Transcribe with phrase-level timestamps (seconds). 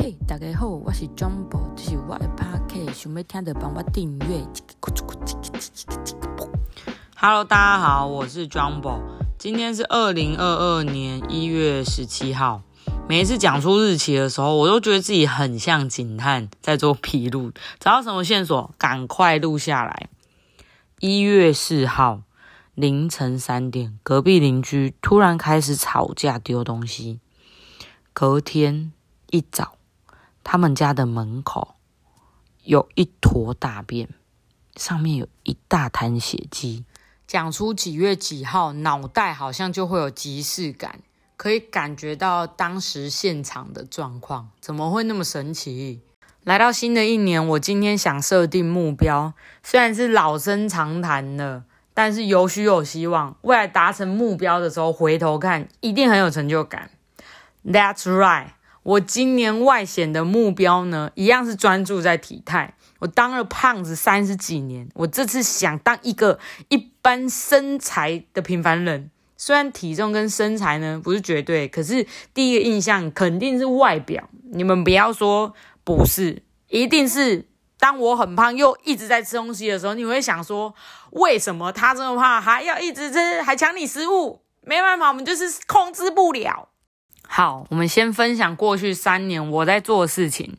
[0.00, 4.46] 嘿，大家好，我是 Jumbo，这是我的 Podcast，想要听的帮我订阅。
[7.16, 9.00] Hello，大家好，我是 Jumbo，
[9.38, 12.62] 今天是二零二二年一月十七号。
[13.08, 20.08] 每一次讲出日期的时候，我都觉得自己很像警探在做披露，找到什么线索，赶快录下来。
[21.00, 22.22] 一月四号
[22.76, 27.18] 凌晨三点，隔壁邻居突然开始吵架，丢东西。
[28.12, 28.92] 隔天
[29.30, 29.74] 一早，
[30.42, 31.74] 他们家的门口
[32.64, 34.08] 有一坨大便，
[34.76, 36.84] 上面有一大滩血迹。
[37.26, 41.00] 讲出几月几号，脑袋好像就会有即视感，
[41.36, 44.48] 可以感觉到当时现场的状况。
[44.60, 46.00] 怎么会那么神奇？
[46.44, 53.36] 来到新的一年，我今天想设定目标，虽然是老生常谈的，但是有许有希望。
[53.42, 56.90] 未来达成目标的时候，回头看一定很有成就感。
[57.62, 58.52] That's right，
[58.88, 62.74] 我今年外显的目标呢，一样是专注在体态。
[63.00, 66.38] 我当了胖子三十几年，我这次想当一个
[66.70, 69.10] 一般身材的平凡人。
[69.36, 74.26] 虽然体重跟身材呢不是绝对，可是第一个印象肯定是外表。
[74.52, 75.52] 你们不要说
[75.84, 77.44] 不是，一定是。
[77.78, 80.74] 当我很胖又一直在吃东西的时候，你会想说，
[81.10, 84.40] 为什么他这么胖还要一直吃，还抢你食物？
[84.62, 86.70] 没办法，我们就是控制不了。
[87.30, 90.56] 好，我们先分享过去三年我在做的事情。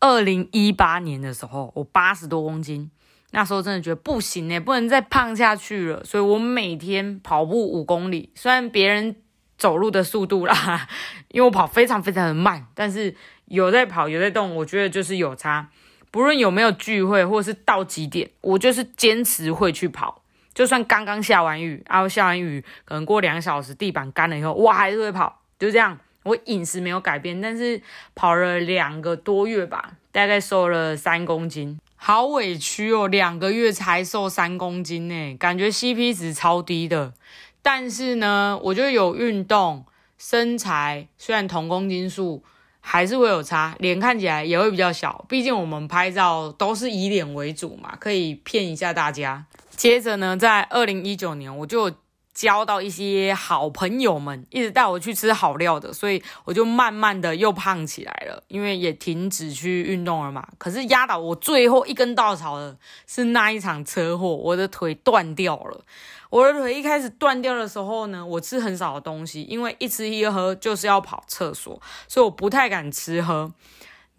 [0.00, 2.90] 二零一八年的时候，我八十多公斤，
[3.30, 8.30] 那时候真的觉得不行哎，不能再胖下去了，所以我每天跑步五公里。
[8.34, 9.16] 虽然别人
[9.56, 10.88] 走路的速度啦，
[11.30, 13.14] 因为我跑非常非常的慢，但是
[13.46, 15.68] 有在跑，有在动，我觉得就是有差。
[16.10, 20.22] 不论有没有聚会，或是到几点，我就是坚持会去跑。
[20.52, 25.40] 就算刚刚下完雨，然后下完雨，可能过两小时，地板干了以后，我还是会跑。
[25.60, 27.82] 就这样，我饮食没有改变，但是
[28.14, 37.12] 跑了两个多月吧，大概瘦了三公斤，好委屈哦，两个月才瘦三公斤呢，感觉 CP 值超低的。
[37.60, 39.84] 但是呢，我觉得有运动，
[40.16, 42.42] 身材虽然同公斤数
[42.80, 49.44] 还是会有差，脸看起来也会比较小，毕竟我们拍照都是以脸为主嘛，可以骗一下大家。
[49.68, 51.92] 接着呢，在二零一九年我就。
[52.40, 60.48] 交到一些好朋友们，一直带我去吃好料的，所以我就慢慢的又胖起来了，因为也停止去运动了嘛。
[60.56, 62.74] 可是压倒我最后一根稻草的
[63.06, 65.84] 是那一场车祸，我的腿断掉了。
[66.30, 73.52] 我的腿一开始断掉的时候呢，我吃很少的东西，因为一吃一喝就是要跑厕所，所以我不太敢吃喝。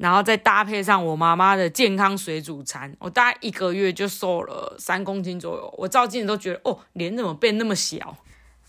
[0.02, 5.72] 然后再搭配上我妈妈的健康水煮餐，我大概一个月就瘦了三公斤左右。
[5.78, 8.18] 我照镜子都觉得，哦，脸怎么变那么小？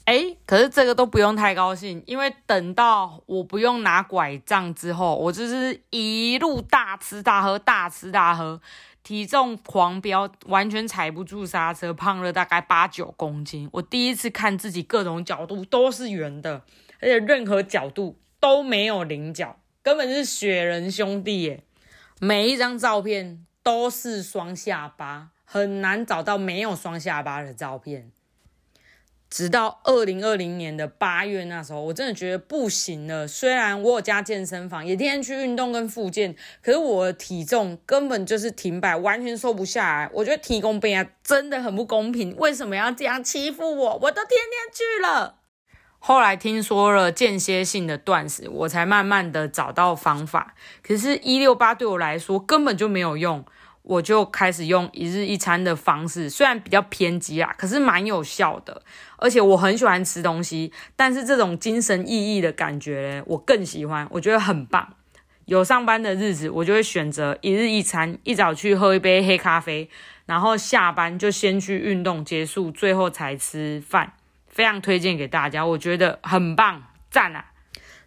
[0.05, 8.61] 哎，可是这个都不用太高兴，因为等到我不用拿拐杖之后，我就是一路大吃大喝，大吃大喝，
[9.03, 13.67] 体重狂飙，完全踩不住刹车，胖了大概八九公斤。
[13.73, 16.63] 我第一次看自己各种角度都是圆的，
[17.01, 19.57] 而且任何角度都没有棱角。
[19.83, 21.65] 根本是雪人兄弟耶！
[22.21, 28.13] 每一张照片都是双下巴，很难找到没有双下巴的照片。
[29.29, 33.27] 直到二零二零年的八月那时候，我真的觉得不行了。
[33.27, 40.11] 虽然我有加健身房，也天天去运动跟复健，可是我的体重根本就是停摆，完全瘦不下来。
[40.13, 43.99] 我觉得提供杯啊真的很不公平，为什么要这样欺负我？
[44.03, 45.39] 我都天天去了。
[46.05, 50.53] 后来听说了间歇性的断食，我才慢慢的找到方法。
[50.83, 53.45] 可是，一六八对我来说根本就没有用，
[53.83, 58.83] 我就开始用一日一餐的方式，虽然比较偏激啊，可是蛮有效的。
[59.19, 64.95] 而且我很喜欢吃东西，但是这种精神奕奕的感觉呢，我更喜欢，我觉得很棒。
[65.45, 69.89] 有上班的日子，我就会选择一日一餐，一早去喝一杯黑咖啡，
[70.27, 74.15] 然后下班就先去运动，结束最后才吃饭。
[74.53, 77.47] 非常推荐给大家，我觉得很棒，赞啊！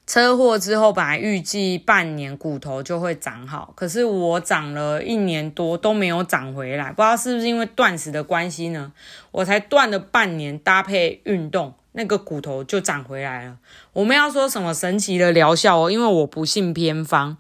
[0.08, 8.94] 车祸之后本来预计半年骨头就会长好，可是我长了一年多都没有长回来，不知道是不是因为断食的关系呢？
[9.32, 13.58] 我才断了半年，搭配运动，那个骨头就长回来了。
[13.94, 15.90] 我们要说什么神奇的疗效哦？
[15.90, 17.38] 因为我不信偏方。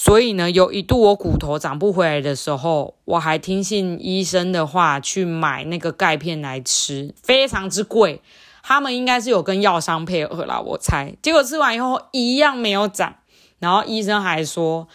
[0.00, 8.22] 所以呢，有一度我骨头长不回来的时候，我还听信医生的话去买那个钙片来吃，非常之贵。
[8.62, 11.16] 他们应该是有跟药商配合啦，我猜。
[11.20, 13.16] 结果吃完以后一样没有长，
[13.58, 14.86] 然后医生还说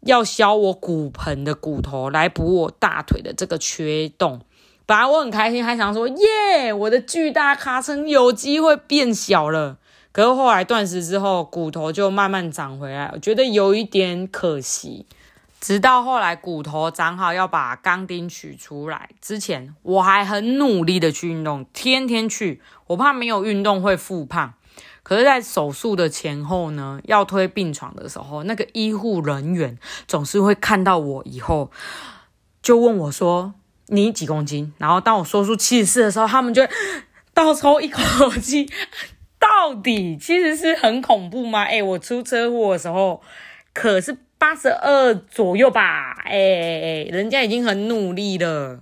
[0.00, 4.40] 要削我骨盆的骨头来补我大腿的这个缺洞。
[4.84, 9.76] 本来我很开心，还想说耶，我的巨大卡层有机会变小了。
[10.12, 15.06] 可是后来断食之后，骨头就慢慢长回来，我觉得有一点可惜。
[15.60, 22.62] 直到后来骨头长好，要把钢钉取出来之前，我还很努力的去运动，天天去。
[22.86, 24.54] 我怕没有运动会复胖。
[25.02, 29.78] 可是，在手术的前后呢，要推病床的时候，那个医护人员
[30.08, 31.70] 总是会看到我以后，
[32.62, 33.52] 就问我说
[33.88, 36.62] ：“你几公斤？”然后当我说出七十四的时候，他们就
[37.34, 38.02] 倒抽一口
[38.40, 38.68] 气。
[39.60, 41.64] 到底其实是很恐怖吗？
[41.64, 43.20] 哎，我出车祸的时候
[43.74, 44.16] 可是。
[44.40, 48.80] 八十二左右吧，哎哎哎，人家已经很努力了。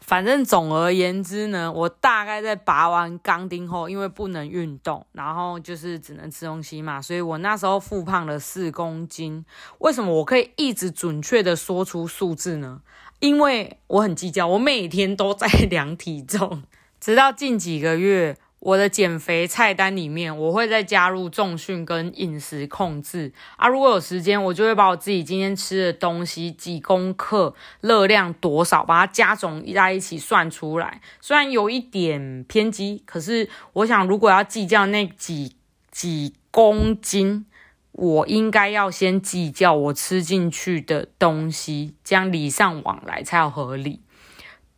[0.00, 9.42] 反正总而言之呢，我大概在拔完钢钉后，因为不能运动，然后就是只能吃东西嘛，所以我那时候复胖了四公斤。
[9.78, 12.82] 为什么我可以一直准确的说出数字呢？
[13.20, 16.64] 因为我很计较，我每天都在量体重，
[17.00, 18.36] 直到近几个月。
[18.60, 23.68] 我的减肥菜单里面，我会再加入重训跟饮食控制啊。
[23.68, 31.00] 如果有时间，我就会把我自己今天吃的东西几公克、热量多少，把它加总在一起算出来。
[31.20, 35.54] 虽然有一点偏激，可是我想，如果要计较那几
[35.92, 37.46] 几公斤，
[37.92, 44.00] 我应该要先计较我吃进去的东西，这样礼尚往来才有合理。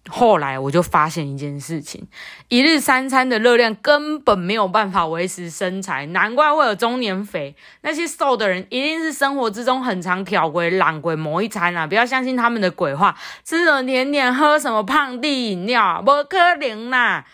[0.09, 2.09] 后来我就发现一件事情，
[2.49, 7.55] 一日三餐的热量根本没有办法维持身材，难怪会有中年肥。
[7.83, 11.87] 那些瘦的人一定是生活之中很常挑鬼懒鬼某一餐啊！
[11.87, 17.27] 不要相信他们的鬼话，吃什么甜点，喝什么胖弟饮料，不可能啦！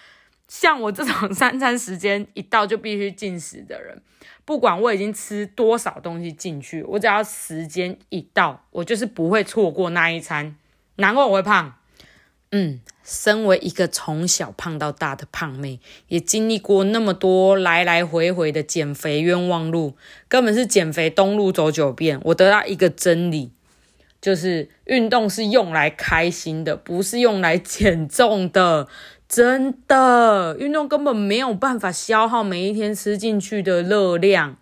[0.48, 4.02] 像我这种三餐时间一到就必须进食的人，
[4.44, 10.56] 不管我已经吃多少东西进去，我只要时间一到，我就是不会错过那一餐。
[10.96, 11.75] 难怪我会胖。
[12.58, 19.94] 嗯，身为一个从小胖到大的胖妹，也经历过那么多来来回回的减肥冤枉路，
[20.26, 22.18] 根本是减肥东路走九遍。
[22.24, 23.50] 我得到一个真理，
[24.22, 28.88] 就是运动是用来开心的，不是用来减重的。
[29.28, 34.56] 真的，运动根本没有办法消耗每一天吃进去的热量，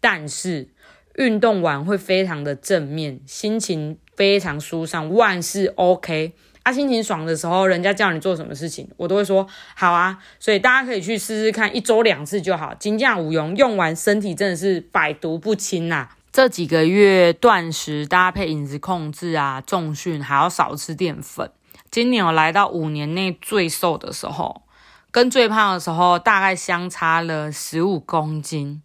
[0.00, 0.68] 但是
[1.16, 6.34] 运动完会非常的正面，心情非常舒畅，万事 OK。
[6.62, 10.18] 啊，心情爽的时候，人家叫你做什么事情，我都会说好啊。
[10.38, 16.08] 所以大家可以去试试看，一周两次就好，金价无用，用完身体真的是百毒不侵呐。
[16.30, 21.50] 这几个月断食搭配饮食控制啊，重训还要少吃淀粉。
[21.90, 24.62] 今年我来到五年内最瘦的时候，
[25.10, 28.82] 跟最胖的时候大概相差了十五公斤。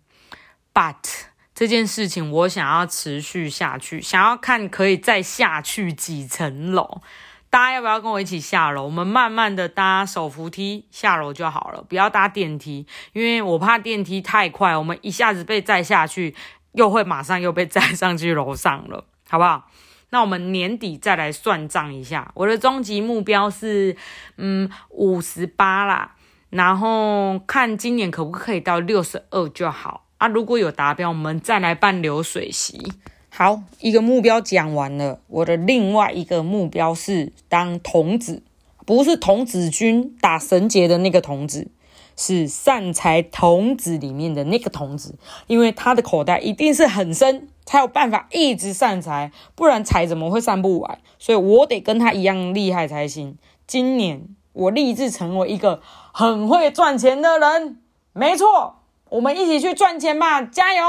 [0.73, 0.95] But
[1.55, 7.01] 这件事情我想要持续下去，想要看可以再下去几层楼。
[7.49, 8.83] 大家要不要跟我一起下楼？
[8.83, 16.35] 我们慢慢的搭手扶梯下楼就好了，不要搭电梯，因为我怕电梯太快，我们一下子被载下去，
[16.73, 19.69] 又会马上又被载上去楼上了， 好不好？
[20.09, 23.95] 那我们年底再来算账一下，我的终极目标是，
[24.37, 26.15] 嗯，五十八啦，
[26.49, 30.27] 然后看今年可不可以到六十二就好啊。
[30.27, 32.93] 如果有达标，我们再来办流水席。
[33.37, 35.19] 好，一个目标讲完了。
[35.27, 38.41] 我的另外一个目标是当童子，
[38.83, 41.67] 不是童子军打绳结的那个童子，
[42.15, 45.19] 是善财童子里面的那个童子。
[45.45, 50.97] 因为他的口袋一定是很深，才有办法一直善财，不然财怎么会散不完？
[51.19, 53.37] 所以我得跟他一样厉害才行。
[53.67, 57.77] 今年我立志成为一个很会赚钱的人，
[58.13, 58.77] 没错。
[59.09, 60.83] 我们一起去赚钱吧，加油！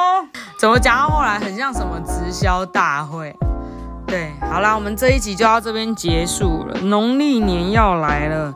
[0.58, 3.32] 怎么讲到后来很像什么直销大会？
[4.08, 6.80] 对，好啦，我们这一集就到这边结束了。
[6.80, 8.52] 农历年要来了，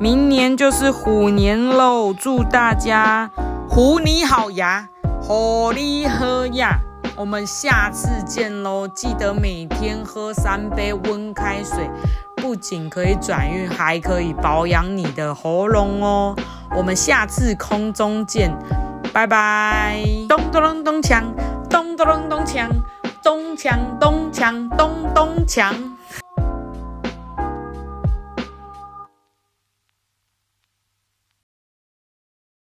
[0.00, 2.12] 明年就是虎年喽！
[2.12, 3.30] 祝大家
[3.68, 4.88] 虎你好牙，
[5.22, 6.76] 虎你好牙！
[7.14, 8.88] 我们下次见喽！
[8.88, 11.88] 记得每天喝三杯温开水，
[12.34, 16.34] 不仅可以转运，还可以保养你的喉咙哦。
[16.76, 18.52] 我们下次空中见。
[19.14, 20.26] 拜拜！
[20.28, 21.22] 咚咚咚咚锵，
[21.70, 22.68] 咚咚咚咚锵，
[23.22, 25.93] 咚锵咚锵咚咚锵。